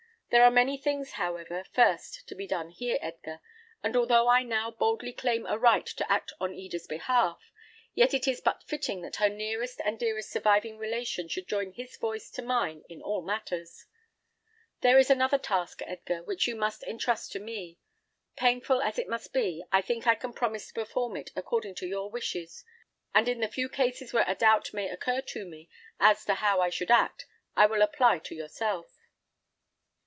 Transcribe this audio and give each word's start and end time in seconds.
There 0.31 0.45
are 0.45 0.49
many 0.51 0.77
things, 0.77 1.11
however, 1.11 1.65
first 1.73 2.25
to 2.29 2.35
be 2.35 2.47
done 2.47 2.69
here, 2.69 2.97
Edgar; 3.01 3.41
and 3.83 3.97
although 3.97 4.29
I 4.29 4.43
now 4.43 4.71
boldly 4.71 5.11
claim 5.11 5.45
a 5.45 5.57
right 5.59 5.85
to 5.85 6.09
act 6.09 6.31
on 6.39 6.53
Eda's 6.53 6.87
behalf, 6.87 7.51
yet 7.93 8.13
it 8.13 8.29
is 8.29 8.39
but 8.39 8.63
fitting 8.63 9.01
that 9.01 9.17
her 9.17 9.27
nearest 9.27 9.81
and 9.83 9.99
dearest 9.99 10.31
surviving 10.31 10.77
relation 10.77 11.27
should 11.27 11.49
join 11.49 11.73
his 11.73 11.97
voice 11.97 12.29
to 12.31 12.41
mine 12.41 12.85
in 12.87 13.01
all 13.01 13.21
matters. 13.21 13.87
There 14.79 14.97
is 14.97 15.09
another 15.09 15.37
task, 15.37 15.81
Edgar, 15.83 16.23
which 16.23 16.47
you 16.47 16.55
must 16.55 16.81
entrust 16.83 17.33
to 17.33 17.39
me. 17.41 17.77
Painful 18.37 18.81
as 18.81 18.97
it 18.97 19.09
must 19.09 19.33
be, 19.33 19.65
I 19.69 19.81
think 19.81 20.07
I 20.07 20.15
can 20.15 20.31
promise 20.31 20.65
to 20.69 20.73
perform 20.73 21.17
it 21.17 21.31
according 21.35 21.75
to 21.75 21.87
your 21.87 22.09
wishes; 22.09 22.63
and 23.13 23.27
in 23.27 23.41
the 23.41 23.49
few 23.49 23.67
cases 23.67 24.13
where 24.13 24.23
a 24.25 24.35
doubt 24.35 24.71
may 24.73 24.87
occur 24.87 25.19
to 25.23 25.43
me, 25.45 25.67
as 25.99 26.23
to 26.23 26.35
how 26.35 26.61
I 26.61 26.69
should 26.69 26.89
act, 26.89 27.25
I 27.57 27.65
will 27.65 27.81
apply 27.81 28.19
to 28.19 28.33
yourself." 28.33 28.97